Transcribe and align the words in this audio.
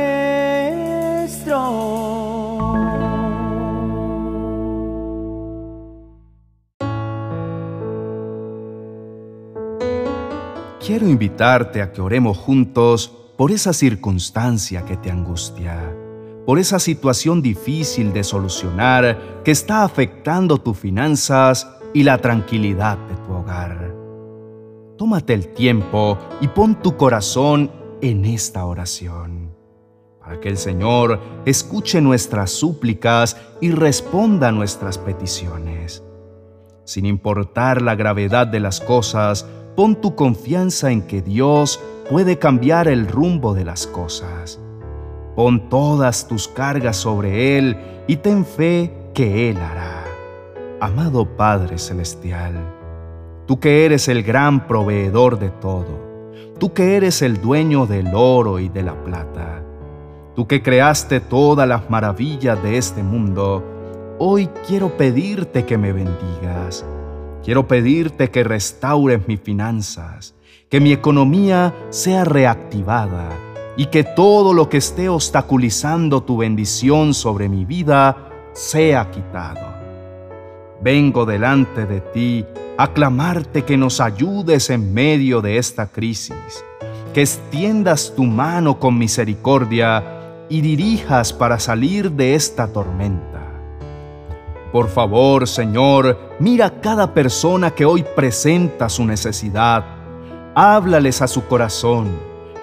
Quiero 10.78 11.08
invitarte 11.08 11.82
a 11.82 11.90
que 11.90 12.00
oremos 12.00 12.38
juntos 12.38 13.12
por 13.36 13.50
esa 13.50 13.72
circunstancia 13.72 14.84
que 14.84 14.96
te 14.96 15.10
angustia, 15.10 15.92
por 16.46 16.60
esa 16.60 16.78
situación 16.78 17.42
difícil 17.42 18.12
de 18.12 18.22
solucionar 18.22 19.42
que 19.42 19.50
está 19.50 19.82
afectando 19.82 20.58
tus 20.58 20.78
finanzas 20.78 21.68
y 21.92 22.04
la 22.04 22.18
tranquilidad 22.18 22.96
de 23.08 23.16
tu 23.26 23.32
hogar. 23.32 23.92
Tómate 24.96 25.34
el 25.34 25.48
tiempo 25.48 26.16
y 26.40 26.46
pon 26.46 26.80
tu 26.80 26.96
corazón 26.96 27.85
en 28.10 28.24
esta 28.24 28.64
oración, 28.64 29.54
para 30.20 30.40
que 30.40 30.48
el 30.48 30.56
Señor 30.56 31.20
escuche 31.44 32.00
nuestras 32.00 32.50
súplicas 32.50 33.36
y 33.60 33.70
responda 33.70 34.52
nuestras 34.52 34.98
peticiones. 34.98 36.04
Sin 36.84 37.04
importar 37.04 37.82
la 37.82 37.96
gravedad 37.96 38.46
de 38.46 38.60
las 38.60 38.80
cosas, 38.80 39.46
pon 39.74 40.00
tu 40.00 40.14
confianza 40.14 40.90
en 40.92 41.02
que 41.02 41.20
Dios 41.20 41.80
puede 42.08 42.38
cambiar 42.38 42.86
el 42.86 43.08
rumbo 43.08 43.54
de 43.54 43.64
las 43.64 43.86
cosas. 43.86 44.60
Pon 45.34 45.68
todas 45.68 46.28
tus 46.28 46.46
cargas 46.48 46.96
sobre 46.96 47.58
Él 47.58 47.76
y 48.06 48.16
ten 48.16 48.46
fe 48.46 48.92
que 49.14 49.50
Él 49.50 49.56
hará. 49.58 50.04
Amado 50.80 51.36
Padre 51.36 51.78
Celestial, 51.78 52.54
tú 53.46 53.58
que 53.58 53.84
eres 53.84 54.08
el 54.08 54.22
gran 54.22 54.68
proveedor 54.68 55.38
de 55.38 55.50
todo, 55.50 56.05
tú 56.58 56.72
que 56.72 56.96
eres 56.96 57.22
el 57.22 57.40
dueño 57.40 57.86
del 57.86 58.14
oro 58.14 58.58
y 58.58 58.68
de 58.68 58.82
la 58.82 58.94
plata, 59.04 59.62
tú 60.34 60.46
que 60.46 60.62
creaste 60.62 61.20
todas 61.20 61.68
las 61.68 61.90
maravillas 61.90 62.62
de 62.62 62.78
este 62.78 63.02
mundo, 63.02 63.64
hoy 64.18 64.48
quiero 64.66 64.96
pedirte 64.96 65.64
que 65.64 65.78
me 65.78 65.92
bendigas. 65.92 66.84
Quiero 67.44 67.68
pedirte 67.68 68.30
que 68.30 68.42
restaures 68.42 69.28
mis 69.28 69.40
finanzas, 69.40 70.34
que 70.68 70.80
mi 70.80 70.92
economía 70.92 71.72
sea 71.90 72.24
reactivada 72.24 73.28
y 73.76 73.86
que 73.86 74.02
todo 74.02 74.52
lo 74.52 74.68
que 74.68 74.78
esté 74.78 75.08
obstaculizando 75.08 76.22
tu 76.24 76.38
bendición 76.38 77.14
sobre 77.14 77.48
mi 77.48 77.64
vida 77.64 78.30
sea 78.52 79.10
quitado. 79.12 79.76
Vengo 80.82 81.24
delante 81.24 81.86
de 81.86 82.00
ti 82.00 82.44
a 82.78 82.92
clamarte 82.92 83.64
que 83.64 83.76
nos 83.76 84.00
ayudes 84.00 84.70
en 84.70 84.92
medio 84.92 85.40
de 85.40 85.58
esta 85.58 85.86
crisis, 85.86 86.64
que 87.14 87.22
extiendas 87.22 88.12
tu 88.14 88.24
mano 88.24 88.78
con 88.78 88.98
misericordia 88.98 90.44
y 90.48 90.60
dirijas 90.60 91.32
para 91.32 91.58
salir 91.58 92.12
de 92.12 92.34
esta 92.34 92.68
tormenta. 92.68 93.42
Por 94.72 94.88
favor, 94.88 95.48
Señor, 95.48 96.18
mira 96.38 96.66
a 96.66 96.80
cada 96.80 97.14
persona 97.14 97.70
que 97.70 97.86
hoy 97.86 98.04
presenta 98.14 98.88
su 98.90 99.06
necesidad. 99.06 99.84
Háblales 100.54 101.22
a 101.22 101.28
su 101.28 101.46
corazón, 101.46 102.10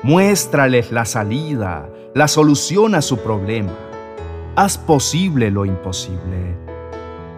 muéstrales 0.04 0.92
la 0.92 1.06
salida, 1.06 1.90
la 2.14 2.28
solución 2.28 2.94
a 2.94 3.02
su 3.02 3.18
problema. 3.18 3.74
Haz 4.56 4.78
posible 4.78 5.50
lo 5.50 5.66
imposible. 5.66 6.63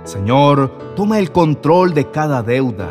Señor, 0.06 0.72
toma 0.96 1.20
el 1.20 1.32
control 1.32 1.94
de 1.94 2.10
cada 2.10 2.42
deuda. 2.42 2.90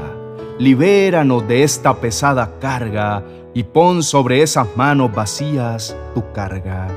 Libéranos 0.58 1.48
de 1.48 1.62
esta 1.62 1.94
pesada 1.94 2.58
carga 2.60 3.24
y 3.54 3.62
pon 3.64 4.02
sobre 4.02 4.42
esas 4.42 4.68
manos 4.76 5.14
vacías 5.14 5.96
tu 6.14 6.30
carga. 6.32 6.88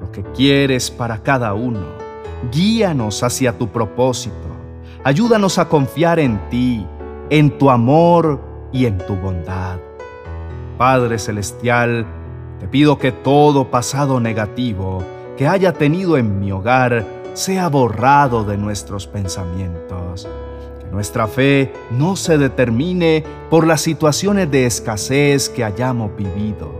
Lo 0.00 0.10
que 0.10 0.22
quieres 0.22 0.90
para 0.90 1.22
cada 1.22 1.52
uno 1.52 2.10
Guíanos 2.50 3.22
hacia 3.22 3.56
tu 3.56 3.68
propósito. 3.68 4.34
Ayúdanos 5.04 5.58
a 5.58 5.68
confiar 5.68 6.18
en 6.18 6.40
ti, 6.48 6.86
en 7.28 7.58
tu 7.58 7.70
amor 7.70 8.40
y 8.72 8.86
en 8.86 8.96
tu 8.98 9.14
bondad. 9.14 9.78
Padre 10.78 11.18
Celestial, 11.18 12.06
te 12.58 12.66
pido 12.66 12.98
que 12.98 13.12
todo 13.12 13.70
pasado 13.70 14.20
negativo 14.20 15.02
que 15.36 15.46
haya 15.46 15.72
tenido 15.74 16.16
en 16.16 16.40
mi 16.40 16.50
hogar 16.50 17.04
sea 17.34 17.68
borrado 17.68 18.44
de 18.44 18.56
nuestros 18.56 19.06
pensamientos. 19.06 20.28
Que 20.80 20.86
nuestra 20.90 21.26
fe 21.26 21.72
no 21.90 22.16
se 22.16 22.38
determine 22.38 23.24
por 23.48 23.66
las 23.66 23.80
situaciones 23.80 24.50
de 24.50 24.66
escasez 24.66 25.48
que 25.48 25.64
hayamos 25.64 26.16
vivido, 26.16 26.72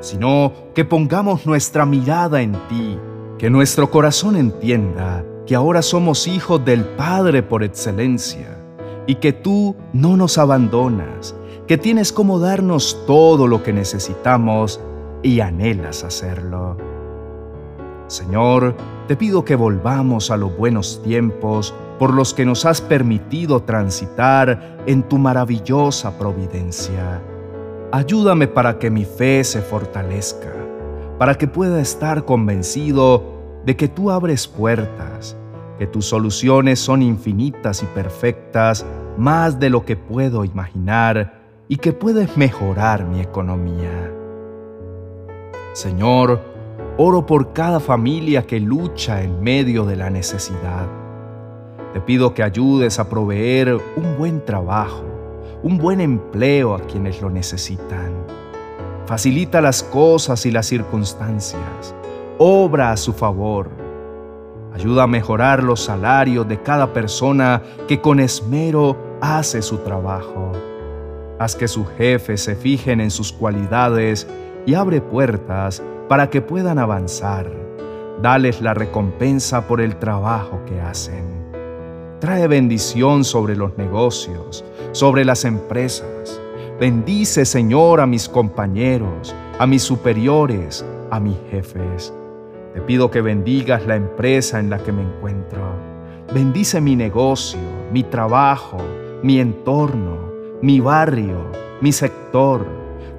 sino 0.00 0.52
que 0.74 0.84
pongamos 0.84 1.46
nuestra 1.46 1.86
mirada 1.86 2.42
en 2.42 2.52
ti 2.68 2.98
que 3.38 3.50
nuestro 3.50 3.90
corazón 3.90 4.36
entienda 4.36 5.24
que 5.46 5.54
ahora 5.54 5.82
somos 5.82 6.26
hijos 6.26 6.64
del 6.64 6.84
Padre 6.84 7.42
por 7.42 7.62
excelencia 7.62 8.58
y 9.06 9.16
que 9.16 9.32
tú 9.32 9.76
no 9.92 10.16
nos 10.16 10.38
abandonas, 10.38 11.34
que 11.66 11.76
tienes 11.76 12.12
como 12.12 12.38
darnos 12.38 13.04
todo 13.06 13.46
lo 13.46 13.62
que 13.62 13.72
necesitamos 13.72 14.80
y 15.22 15.40
anhelas 15.40 16.04
hacerlo. 16.04 16.93
Señor, 18.06 18.76
te 19.08 19.16
pido 19.16 19.44
que 19.44 19.56
volvamos 19.56 20.30
a 20.30 20.36
los 20.36 20.56
buenos 20.56 21.02
tiempos 21.02 21.74
por 21.98 22.12
los 22.12 22.34
que 22.34 22.44
nos 22.44 22.64
has 22.64 22.80
permitido 22.80 23.60
transitar 23.60 24.78
en 24.86 25.02
tu 25.02 25.18
maravillosa 25.18 26.18
providencia. 26.18 27.22
Ayúdame 27.92 28.48
para 28.48 28.78
que 28.78 28.90
mi 28.90 29.04
fe 29.04 29.44
se 29.44 29.60
fortalezca 29.60 30.64
para 31.18 31.36
que 31.36 31.46
pueda 31.46 31.80
estar 31.80 32.24
convencido 32.24 33.22
de 33.64 33.76
que 33.76 33.88
tú 33.88 34.10
abres 34.10 34.46
puertas, 34.46 35.36
que 35.78 35.86
tus 35.86 36.06
soluciones 36.06 36.80
son 36.80 37.02
infinitas 37.02 37.82
y 37.82 37.86
perfectas, 37.86 38.84
más 39.16 39.60
de 39.60 39.70
lo 39.70 39.84
que 39.84 39.96
puedo 39.96 40.44
imaginar, 40.44 41.40
y 41.66 41.76
que 41.76 41.92
puedes 41.92 42.36
mejorar 42.36 43.06
mi 43.06 43.20
economía. 43.20 44.12
Señor, 45.72 46.40
oro 46.96 47.26
por 47.26 47.52
cada 47.52 47.80
familia 47.80 48.46
que 48.46 48.60
lucha 48.60 49.22
en 49.22 49.42
medio 49.42 49.84
de 49.84 49.96
la 49.96 50.10
necesidad. 50.10 50.86
Te 51.92 52.00
pido 52.00 52.34
que 52.34 52.42
ayudes 52.42 52.98
a 52.98 53.08
proveer 53.08 53.78
un 53.96 54.16
buen 54.18 54.44
trabajo, 54.44 55.04
un 55.62 55.78
buen 55.78 56.00
empleo 56.00 56.74
a 56.74 56.80
quienes 56.80 57.20
lo 57.22 57.30
necesitan 57.30 58.12
facilita 59.06 59.60
las 59.60 59.82
cosas 59.82 60.46
y 60.46 60.50
las 60.50 60.66
circunstancias, 60.66 61.94
obra 62.38 62.92
a 62.92 62.96
su 62.96 63.12
favor. 63.12 63.68
Ayuda 64.74 65.04
a 65.04 65.06
mejorar 65.06 65.62
los 65.62 65.80
salarios 65.84 66.48
de 66.48 66.60
cada 66.60 66.92
persona 66.92 67.62
que 67.86 68.00
con 68.00 68.18
esmero 68.18 68.96
hace 69.20 69.62
su 69.62 69.78
trabajo. 69.78 70.52
Haz 71.38 71.54
que 71.54 71.68
sus 71.68 71.86
jefes 71.96 72.42
se 72.42 72.56
fijen 72.56 73.00
en 73.00 73.10
sus 73.10 73.32
cualidades 73.32 74.26
y 74.66 74.74
abre 74.74 75.00
puertas 75.00 75.82
para 76.08 76.30
que 76.30 76.40
puedan 76.40 76.78
avanzar. 76.78 77.50
Dales 78.22 78.60
la 78.60 78.74
recompensa 78.74 79.66
por 79.66 79.80
el 79.80 79.96
trabajo 79.96 80.60
que 80.66 80.80
hacen. 80.80 81.24
Trae 82.20 82.46
bendición 82.48 83.24
sobre 83.24 83.56
los 83.56 83.76
negocios, 83.76 84.64
sobre 84.92 85.24
las 85.24 85.44
empresas 85.44 86.40
Bendice, 86.78 87.44
Señor, 87.44 88.00
a 88.00 88.06
mis 88.06 88.28
compañeros, 88.28 89.32
a 89.60 89.66
mis 89.66 89.82
superiores, 89.82 90.84
a 91.12 91.20
mis 91.20 91.36
jefes. 91.48 92.12
Te 92.74 92.80
pido 92.80 93.12
que 93.12 93.20
bendigas 93.20 93.86
la 93.86 93.94
empresa 93.94 94.58
en 94.58 94.70
la 94.70 94.78
que 94.78 94.90
me 94.90 95.02
encuentro. 95.02 95.62
Bendice 96.34 96.80
mi 96.80 96.96
negocio, 96.96 97.60
mi 97.92 98.02
trabajo, 98.02 98.78
mi 99.22 99.38
entorno, 99.38 100.32
mi 100.62 100.80
barrio, 100.80 101.46
mi 101.80 101.92
sector. 101.92 102.66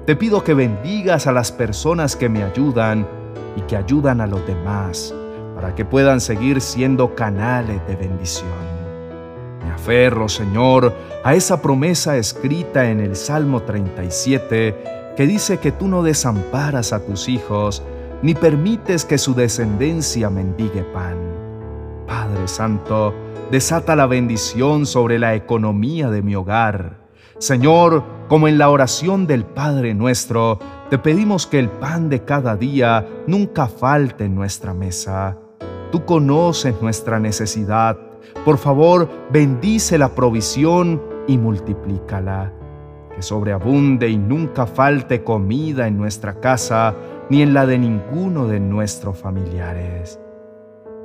Te 0.06 0.14
pido 0.14 0.44
que 0.44 0.54
bendigas 0.54 1.26
a 1.26 1.32
las 1.32 1.50
personas 1.50 2.14
que 2.14 2.28
me 2.28 2.44
ayudan 2.44 3.08
y 3.56 3.62
que 3.62 3.76
ayudan 3.76 4.20
a 4.20 4.28
los 4.28 4.46
demás 4.46 5.12
para 5.56 5.74
que 5.74 5.84
puedan 5.84 6.20
seguir 6.20 6.60
siendo 6.60 7.16
canales 7.16 7.84
de 7.88 7.96
bendición. 7.96 8.52
Me 9.64 9.72
aferro, 9.72 10.28
Señor, 10.28 10.94
a 11.24 11.34
esa 11.34 11.60
promesa 11.60 12.16
escrita 12.16 12.88
en 12.88 13.00
el 13.00 13.16
Salmo 13.16 13.62
37 13.62 15.14
que 15.16 15.26
dice 15.26 15.58
que 15.58 15.72
tú 15.72 15.88
no 15.88 16.04
desamparas 16.04 16.92
a 16.92 17.04
tus 17.04 17.28
hijos 17.28 17.82
ni 18.22 18.34
permites 18.34 19.04
que 19.04 19.18
su 19.18 19.34
descendencia 19.34 20.30
mendigue 20.30 20.84
pan. 20.84 21.16
Padre 22.06 22.46
Santo, 22.46 23.12
desata 23.50 23.96
la 23.96 24.06
bendición 24.06 24.86
sobre 24.86 25.18
la 25.18 25.34
economía 25.34 26.10
de 26.10 26.22
mi 26.22 26.36
hogar. 26.36 26.98
Señor, 27.38 28.15
como 28.28 28.48
en 28.48 28.58
la 28.58 28.70
oración 28.70 29.26
del 29.26 29.44
Padre 29.44 29.94
nuestro, 29.94 30.58
te 30.90 30.98
pedimos 30.98 31.46
que 31.46 31.58
el 31.58 31.68
pan 31.68 32.08
de 32.08 32.24
cada 32.24 32.56
día 32.56 33.06
nunca 33.26 33.66
falte 33.66 34.24
en 34.24 34.34
nuestra 34.34 34.74
mesa. 34.74 35.36
Tú 35.92 36.04
conoces 36.04 36.80
nuestra 36.82 37.18
necesidad 37.18 37.98
por 38.46 38.58
favor, 38.58 39.08
bendice 39.32 39.98
la 39.98 40.10
provisión 40.10 41.02
y 41.26 41.36
multiplícala. 41.36 42.52
Que 43.12 43.20
sobreabunde 43.20 44.08
y 44.08 44.18
nunca 44.18 44.66
falte 44.66 45.24
comida 45.24 45.88
en 45.88 45.96
nuestra 45.98 46.38
casa 46.38 46.94
ni 47.28 47.42
en 47.42 47.54
la 47.54 47.66
de 47.66 47.76
ninguno 47.78 48.46
de 48.46 48.60
nuestros 48.60 49.18
familiares. 49.18 50.20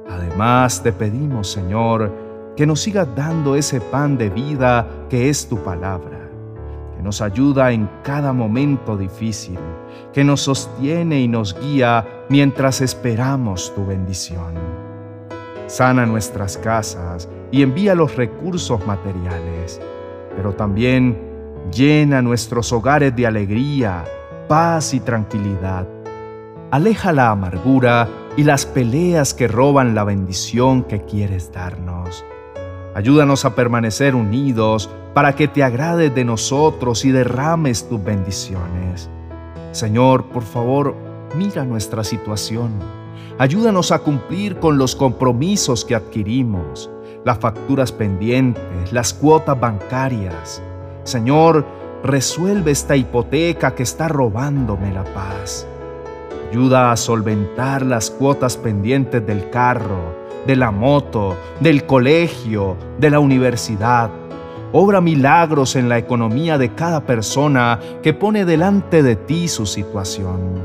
Además, 0.07 0.83
te 0.83 0.91
pedimos, 0.91 1.50
Señor, 1.50 2.12
que 2.56 2.68
nos 2.68 2.81
sigas 2.81 3.07
dando 3.15 3.56
ese 3.56 3.81
pan 3.81 4.19
de 4.19 4.29
vida 4.29 4.88
que 5.09 5.29
es 5.29 5.50
tu 5.50 5.63
palabra, 5.63 6.20
nos 7.03 7.21
ayuda 7.21 7.71
en 7.71 7.89
cada 8.03 8.33
momento 8.33 8.98
difícil, 8.98 9.59
que 10.13 10.24
nos 10.24 10.42
sostiene 10.42 11.21
y 11.21 11.27
nos 11.27 11.59
guía 11.59 12.06
mientras 12.30 12.81
esperamos 12.81 13.74
tu 13.75 13.86
bendición. 13.86 14.53
Sana 15.68 16.06
nuestras 16.06 16.57
casas 16.57 17.30
y 17.51 17.62
envía 17.62 17.95
los 17.95 18.15
recursos 18.15 18.86
materiales, 18.86 19.81
pero 20.36 20.53
también 20.53 21.18
llena 21.71 22.21
nuestros 22.21 22.71
hogares 22.74 23.15
de 23.15 23.27
alegría, 23.27 24.04
paz 24.47 24.94
y 24.94 25.00
tranquilidad. 25.00 25.88
Aleja 26.71 27.12
la 27.12 27.31
amargura 27.31 28.07
y 28.38 28.44
las 28.44 28.65
peleas 28.65 29.33
que 29.33 29.47
roban 29.47 29.95
la 29.95 30.04
bendición 30.04 30.83
que 30.83 31.01
quieres 31.01 31.51
darnos. 31.51 32.24
Ayúdanos 32.94 33.45
a 33.45 33.56
permanecer 33.56 34.15
unidos 34.15 34.89
para 35.13 35.36
que 35.36 35.48
te 35.48 35.63
agrades 35.63 36.13
de 36.16 36.24
nosotros 36.24 37.04
y 37.06 37.12
derrames 37.12 37.88
tus 37.88 38.04
bendiciones. 38.04 39.10
Señor, 39.72 40.25
por 40.25 40.44
favor, 40.44 40.96
mira 41.36 41.66
nuestra 41.66 42.04
situación. 42.04 42.72
Ayúdanos 43.38 43.92
a 43.92 44.00
cumplir 44.00 44.58
con 44.60 44.78
los 44.78 44.96
compromisos 44.96 45.84
que 45.84 45.96
adquirimos, 45.96 46.90
las 47.25 47.40
facturas 47.40 47.92
pendientes, 47.92 48.92
las 48.92 49.13
cuotas 49.13 49.60
bancarias. 49.60 50.62
Señor, 51.04 51.66
resuelve 52.04 52.72
esta 52.72 52.96
hipoteca 52.96 53.74
que 53.75 53.84
está 53.84 54.07
robándome 54.07 54.94
la 54.94 55.04
paz. 55.04 55.68
Ayuda 56.52 56.92
a 56.92 56.98
solventar 56.98 57.86
las 57.86 58.12
cuotas 58.12 58.57
pendientes 58.57 59.25
del 59.25 59.50
carro, 59.50 60.16
de 60.46 60.56
la 60.56 60.72
moto, 60.72 61.38
del 61.60 61.86
colegio, 61.86 62.75
de 63.00 63.10
la 63.10 63.19
universidad. 63.19 64.10
Obra 64.73 65.01
milagros 65.01 65.75
en 65.75 65.89
la 65.89 65.97
economía 65.97 66.57
de 66.57 66.73
cada 66.73 67.01
persona 67.06 67.79
que 68.01 68.13
pone 68.13 68.45
delante 68.45 69.03
de 69.03 69.15
ti 69.15 69.47
su 69.47 69.65
situación. 69.65 70.56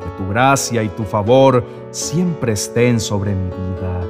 Que 0.00 0.22
tu 0.22 0.28
gracia 0.30 0.82
y 0.82 0.88
tu 0.88 1.04
favor 1.04 1.64
siempre 1.90 2.52
estén 2.52 3.00
sobre 3.00 3.34
mi 3.34 3.48
vida. 3.48 4.06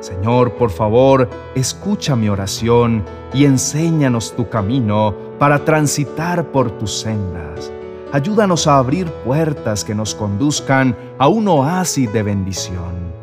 Señor, 0.00 0.52
por 0.54 0.70
favor, 0.70 1.28
escucha 1.54 2.16
mi 2.16 2.28
oración 2.28 3.04
y 3.32 3.44
enséñanos 3.44 4.34
tu 4.34 4.48
camino 4.48 5.14
para 5.38 5.64
transitar 5.64 6.44
por 6.46 6.70
tus 6.72 7.00
sendas 7.00 7.72
ayúdanos 8.12 8.66
a 8.66 8.76
abrir 8.76 9.10
puertas 9.24 9.84
que 9.84 9.94
nos 9.94 10.14
conduzcan 10.14 10.96
a 11.18 11.28
un 11.28 11.48
oasis 11.48 12.12
de 12.12 12.22
bendición. 12.22 13.21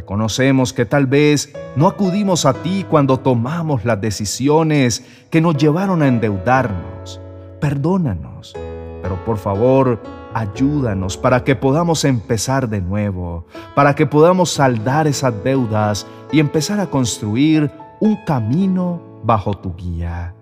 Reconocemos 0.00 0.72
que 0.72 0.86
tal 0.86 1.06
vez 1.06 1.52
no 1.76 1.86
acudimos 1.86 2.46
a 2.46 2.54
ti 2.54 2.86
cuando 2.88 3.18
tomamos 3.18 3.84
las 3.84 4.00
decisiones 4.00 5.04
que 5.28 5.42
nos 5.42 5.58
llevaron 5.58 6.00
a 6.00 6.08
endeudarnos. 6.08 7.20
Perdónanos, 7.60 8.54
pero 9.02 9.22
por 9.26 9.36
favor, 9.36 10.02
ayúdanos 10.32 11.18
para 11.18 11.44
que 11.44 11.54
podamos 11.54 12.06
empezar 12.06 12.70
de 12.70 12.80
nuevo, 12.80 13.44
para 13.74 13.94
que 13.94 14.06
podamos 14.06 14.50
saldar 14.50 15.06
esas 15.06 15.34
deudas 15.44 16.06
y 16.32 16.40
empezar 16.40 16.80
a 16.80 16.86
construir 16.86 17.70
un 18.00 18.16
camino 18.24 19.20
bajo 19.22 19.52
tu 19.52 19.76
guía. 19.76 20.34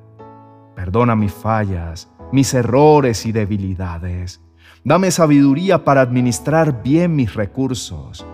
Perdona 0.76 1.16
mis 1.16 1.32
fallas 1.32 2.08
mis 2.30 2.52
errores 2.54 3.26
y 3.26 3.32
debilidades. 3.32 4.40
Dame 4.84 5.10
sabiduría 5.10 5.84
para 5.84 6.02
administrar 6.02 6.82
bien 6.82 7.16
mis 7.16 7.34
recursos. 7.34 8.24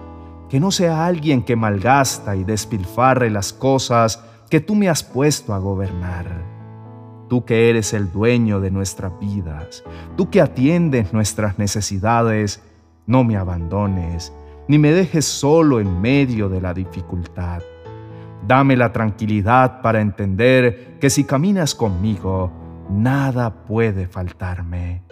Que 0.54 0.60
no 0.60 0.70
sea 0.70 1.04
alguien 1.04 1.42
que 1.42 1.56
malgasta 1.56 2.36
y 2.36 2.44
despilfarre 2.44 3.28
las 3.28 3.52
cosas 3.52 4.24
que 4.48 4.60
tú 4.60 4.76
me 4.76 4.88
has 4.88 5.02
puesto 5.02 5.52
a 5.52 5.58
gobernar. 5.58 6.26
Tú 7.28 7.44
que 7.44 7.70
eres 7.70 7.92
el 7.92 8.12
dueño 8.12 8.60
de 8.60 8.70
nuestras 8.70 9.18
vidas, 9.18 9.82
tú 10.16 10.30
que 10.30 10.40
atiendes 10.40 11.12
nuestras 11.12 11.58
necesidades, 11.58 12.62
no 13.04 13.24
me 13.24 13.36
abandones, 13.36 14.32
ni 14.68 14.78
me 14.78 14.92
dejes 14.92 15.24
solo 15.24 15.80
en 15.80 16.00
medio 16.00 16.48
de 16.48 16.60
la 16.60 16.72
dificultad. 16.72 17.60
Dame 18.46 18.76
la 18.76 18.92
tranquilidad 18.92 19.82
para 19.82 20.00
entender 20.00 20.98
que 21.00 21.10
si 21.10 21.24
caminas 21.24 21.74
conmigo, 21.74 22.52
nada 22.88 23.64
puede 23.64 24.06
faltarme. 24.06 25.02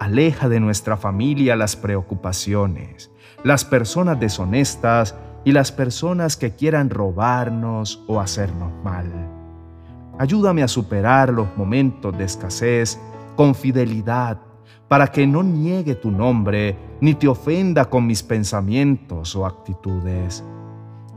Aleja 0.00 0.48
de 0.48 0.58
nuestra 0.58 0.96
familia 0.96 1.54
las 1.54 1.76
preocupaciones, 1.76 3.11
las 3.44 3.64
personas 3.64 4.18
deshonestas 4.20 5.14
y 5.44 5.52
las 5.52 5.72
personas 5.72 6.36
que 6.36 6.52
quieran 6.52 6.90
robarnos 6.90 8.02
o 8.06 8.20
hacernos 8.20 8.72
mal. 8.84 9.10
Ayúdame 10.18 10.62
a 10.62 10.68
superar 10.68 11.30
los 11.30 11.48
momentos 11.56 12.16
de 12.16 12.24
escasez 12.24 13.00
con 13.34 13.54
fidelidad 13.54 14.38
para 14.88 15.06
que 15.08 15.26
no 15.26 15.42
niegue 15.42 15.94
tu 15.94 16.10
nombre 16.10 16.76
ni 17.00 17.14
te 17.14 17.26
ofenda 17.26 17.86
con 17.86 18.06
mis 18.06 18.22
pensamientos 18.22 19.34
o 19.34 19.46
actitudes. 19.46 20.44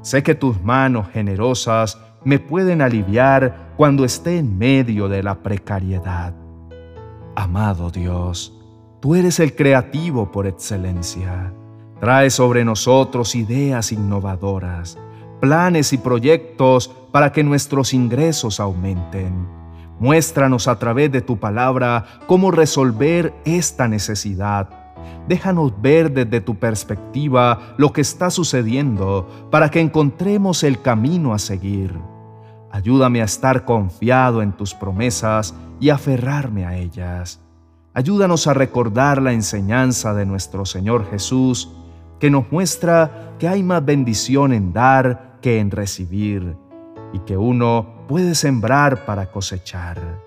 Sé 0.02 0.24
que 0.24 0.34
tus 0.34 0.62
manos 0.62 1.10
generosas 1.10 2.00
me 2.24 2.40
pueden 2.40 2.82
aliviar 2.82 3.74
cuando 3.78 4.06
esté 4.06 4.38
en 4.38 4.58
medio 4.58 5.08
de 5.10 5.22
la 5.22 5.36
precariedad. 5.36 6.34
Amado 7.36 7.92
Dios, 7.92 8.58
tú 9.02 9.14
eres 9.14 9.40
el 9.40 9.56
creativo 9.56 10.32
por 10.32 10.48
excelencia. 10.48 11.54
Trae 12.06 12.30
sobre 12.30 12.64
nosotros 12.64 13.34
ideas 13.34 13.92
innovadoras, 13.92 14.96
planes 15.42 15.92
y 15.92 15.98
proyectos 15.98 16.92
para 17.12 17.32
que 17.32 17.44
nuestros 17.44 17.96
ingresos 17.96 18.60
aumenten. 18.60 19.48
Muéstranos 20.00 20.68
a 20.68 20.78
través 20.78 21.12
de 21.12 21.24
tu 21.24 21.40
palabra 21.40 22.06
cómo 22.28 22.52
resolver 22.52 23.34
esta 23.44 23.88
necesidad. 23.88 24.70
Déjanos 25.28 25.74
ver 25.82 26.12
desde 26.12 26.42
tu 26.42 26.60
perspectiva 26.60 27.74
lo 27.78 27.92
que 27.92 28.02
está 28.02 28.30
sucediendo 28.30 29.28
para 29.50 29.72
que 29.72 29.80
encontremos 29.80 30.64
el 30.64 30.84
camino 30.84 31.34
a 31.34 31.40
seguir. 31.40 31.92
Ayúdame 32.72 33.24
a 33.24 33.26
estar 33.26 33.66
confiado 33.66 34.44
en 34.44 34.52
tus 34.52 34.76
promesas 34.76 35.56
y 35.80 35.90
aferrarme 35.90 36.68
a 36.68 36.78
ellas. 36.78 37.42
Ayúdanos 37.96 38.46
a 38.46 38.54
recordar 38.54 39.24
la 39.24 39.34
enseñanza 39.34 40.14
de 40.14 40.28
nuestro 40.28 40.68
Señor 40.68 41.10
Jesús, 41.10 41.72
que 42.20 42.30
nos 42.30 42.52
muestra 42.52 43.36
que 43.40 43.48
hay 43.48 43.64
más 43.64 43.84
bendición 43.84 44.54
en 44.54 44.74
dar 44.74 45.38
que 45.42 45.60
en 45.60 45.72
recibir, 45.72 46.56
y 47.16 47.20
que 47.20 47.38
uno 47.38 48.04
puede 48.08 48.36
sembrar 48.36 49.06
para 49.06 49.32
cosechar. 49.32 50.22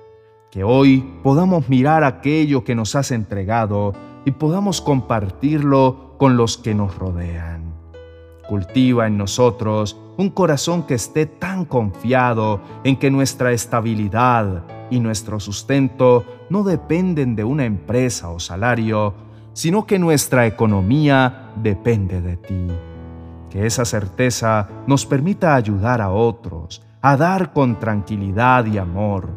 Que 0.50 0.64
hoy 0.64 1.04
podamos 1.22 1.68
mirar 1.68 2.02
aquello 2.02 2.64
que 2.64 2.74
nos 2.74 2.94
has 2.94 3.10
entregado 3.10 3.92
y 4.24 4.30
podamos 4.30 4.80
compartirlo 4.80 6.14
con 6.18 6.36
los 6.38 6.56
que 6.56 6.74
nos 6.74 6.96
rodean. 6.96 7.74
Cultiva 8.48 9.06
en 9.06 9.18
nosotros 9.18 10.00
un 10.16 10.30
corazón 10.30 10.84
que 10.84 10.94
esté 10.94 11.26
tan 11.26 11.66
confiado 11.66 12.60
en 12.84 12.96
que 12.96 13.10
nuestra 13.10 13.52
estabilidad 13.52 14.64
y 14.90 15.00
nuestro 15.00 15.38
sustento 15.38 16.24
no 16.48 16.62
dependen 16.62 17.36
de 17.36 17.44
una 17.44 17.66
empresa 17.66 18.30
o 18.30 18.40
salario, 18.40 19.12
sino 19.58 19.86
que 19.86 19.98
nuestra 19.98 20.46
economía 20.46 21.50
depende 21.56 22.20
de 22.22 22.36
ti. 22.36 22.68
Que 23.50 23.66
esa 23.66 23.84
certeza 23.84 24.68
nos 24.86 25.04
permita 25.04 25.56
ayudar 25.56 26.00
a 26.00 26.10
otros, 26.10 26.80
a 27.02 27.16
dar 27.16 27.52
con 27.52 27.76
tranquilidad 27.80 28.66
y 28.66 28.78
amor, 28.78 29.30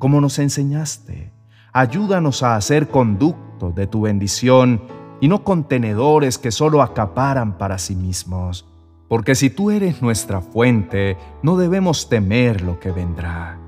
como 0.00 0.20
nos 0.20 0.40
enseñaste. 0.40 1.32
Ayúdanos 1.72 2.42
a 2.42 2.56
hacer 2.56 2.88
conducto 2.88 3.70
de 3.70 3.86
tu 3.86 4.00
bendición 4.00 4.82
y 5.20 5.28
no 5.28 5.44
contenedores 5.44 6.38
que 6.38 6.50
solo 6.50 6.82
acaparan 6.82 7.56
para 7.56 7.78
sí 7.78 7.94
mismos. 7.94 8.66
Porque 9.06 9.36
si 9.36 9.48
tú 9.48 9.70
eres 9.70 10.02
nuestra 10.02 10.40
fuente, 10.40 11.16
no 11.44 11.56
debemos 11.56 12.08
temer 12.08 12.62
lo 12.62 12.80
que 12.80 12.90
vendrá. 12.90 13.60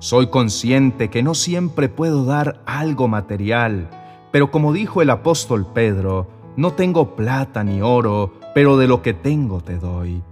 Soy 0.00 0.26
consciente 0.26 1.08
que 1.08 1.22
no 1.22 1.32
siempre 1.32 1.88
puedo 1.88 2.26
dar 2.26 2.60
algo 2.66 3.08
material, 3.08 3.88
pero 4.36 4.50
como 4.50 4.74
dijo 4.74 5.00
el 5.00 5.08
apóstol 5.08 5.66
Pedro, 5.72 6.26
no 6.58 6.74
tengo 6.74 7.16
plata 7.16 7.64
ni 7.64 7.80
oro, 7.80 8.34
pero 8.54 8.76
de 8.76 8.86
lo 8.86 9.00
que 9.00 9.14
tengo 9.14 9.62
te 9.62 9.78
doy. 9.78 10.22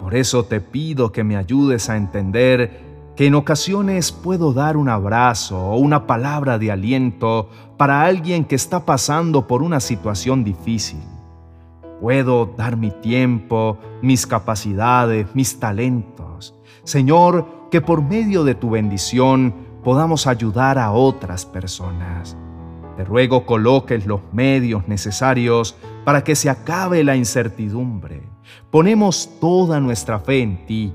Por 0.00 0.14
eso 0.14 0.46
te 0.46 0.62
pido 0.62 1.12
que 1.12 1.22
me 1.22 1.36
ayudes 1.36 1.90
a 1.90 1.98
entender 1.98 3.12
que 3.14 3.26
en 3.26 3.34
ocasiones 3.34 4.10
puedo 4.10 4.54
dar 4.54 4.78
un 4.78 4.88
abrazo 4.88 5.58
o 5.58 5.76
una 5.76 6.06
palabra 6.06 6.58
de 6.58 6.72
aliento 6.72 7.50
para 7.76 8.04
alguien 8.04 8.46
que 8.46 8.54
está 8.54 8.86
pasando 8.86 9.46
por 9.46 9.62
una 9.62 9.80
situación 9.80 10.44
difícil. 10.44 11.02
Puedo 12.00 12.54
dar 12.56 12.78
mi 12.78 12.90
tiempo, 12.90 13.76
mis 14.00 14.26
capacidades, 14.26 15.26
mis 15.34 15.60
talentos. 15.60 16.54
Señor, 16.84 17.68
que 17.70 17.82
por 17.82 18.00
medio 18.00 18.44
de 18.44 18.54
tu 18.54 18.70
bendición 18.70 19.54
podamos 19.84 20.26
ayudar 20.26 20.78
a 20.78 20.92
otras 20.92 21.44
personas. 21.44 22.34
Te 23.02 23.08
ruego 23.08 23.44
coloques 23.44 24.06
los 24.06 24.20
medios 24.32 24.86
necesarios 24.86 25.74
para 26.04 26.22
que 26.22 26.36
se 26.36 26.48
acabe 26.48 27.02
la 27.02 27.16
incertidumbre. 27.16 28.22
Ponemos 28.70 29.28
toda 29.40 29.80
nuestra 29.80 30.20
fe 30.20 30.40
en 30.40 30.66
ti. 30.66 30.92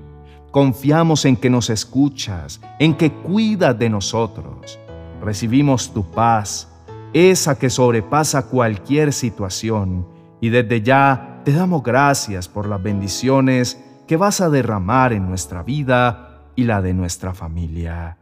Confiamos 0.52 1.26
en 1.26 1.36
que 1.36 1.50
nos 1.50 1.70
escuchas, 1.70 2.62
en 2.80 2.96
que 2.96 3.12
cuidas 3.12 3.78
de 3.78 3.90
nosotros. 3.90 4.80
Recibimos 5.22 5.94
tu 5.94 6.10
paz, 6.10 6.70
esa 7.12 7.60
que 7.60 7.70
sobrepasa 7.70 8.48
cualquier 8.48 9.12
situación, 9.12 10.08
y 10.40 10.48
desde 10.48 10.82
ya 10.82 11.42
te 11.44 11.52
damos 11.52 11.84
gracias 11.84 12.48
por 12.48 12.70
las 12.70 12.82
bendiciones 12.82 13.84
que 14.08 14.16
vas 14.16 14.40
a 14.40 14.50
derramar 14.50 15.12
en 15.12 15.28
nuestra 15.28 15.62
vida 15.62 16.46
y 16.56 16.64
la 16.64 16.82
de 16.82 16.94
nuestra 16.94 17.34
familia. 17.34 18.18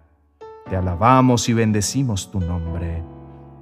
Te 0.67 0.75
alabamos 0.75 1.47
y 1.49 1.53
bendecimos 1.53 2.31
tu 2.31 2.39
nombre. 2.39 3.14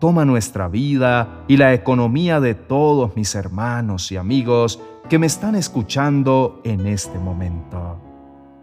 Toma 0.03 0.25
nuestra 0.25 0.67
vida 0.67 1.45
y 1.47 1.55
la 1.55 1.73
economía 1.73 2.41
de 2.41 2.55
todos 2.55 3.15
mis 3.15 3.35
hermanos 3.35 4.11
y 4.11 4.17
amigos 4.17 4.81
que 5.07 5.17
me 5.17 5.27
están 5.27 5.55
escuchando 5.55 6.59
en 6.65 6.87
este 6.87 7.17
momento. 7.19 8.01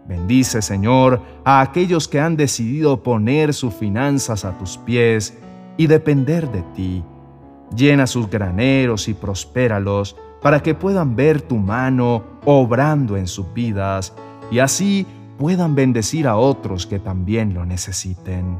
Bendice, 0.07 0.61
Señor, 0.61 1.19
a 1.43 1.61
aquellos 1.61 2.07
que 2.07 2.19
han 2.19 2.37
decidido 2.37 3.01
poner 3.01 3.55
sus 3.55 3.73
finanzas 3.73 4.45
a 4.45 4.55
tus 4.55 4.77
pies 4.77 5.35
y 5.77 5.87
depender 5.87 6.47
de 6.51 6.61
ti. 6.75 7.03
Llena 7.75 8.05
sus 8.05 8.29
graneros 8.29 9.07
y 9.07 9.15
prospéralos 9.15 10.15
para 10.43 10.61
que 10.61 10.75
puedan 10.75 11.15
ver 11.15 11.41
tu 11.41 11.57
mano 11.57 12.21
obrando 12.45 13.17
en 13.17 13.25
sus 13.25 13.51
vidas 13.51 14.13
y 14.51 14.59
así 14.59 15.07
puedan 15.39 15.73
bendecir 15.73 16.27
a 16.27 16.35
otros 16.35 16.85
que 16.85 16.99
también 16.99 17.55
lo 17.55 17.65
necesiten. 17.65 18.59